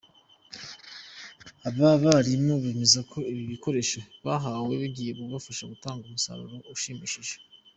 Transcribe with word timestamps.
Aba 1.67 1.89
barimu 2.03 2.53
bemeza 2.63 2.99
ko 3.11 3.17
ibi 3.31 3.43
bikoresho 3.53 3.99
bahawe 4.25 4.73
bigiye 4.81 5.11
kubafasha 5.19 5.63
gutanga 5.71 6.01
umusaruro 6.05 6.57
ushimishije. 6.75 7.33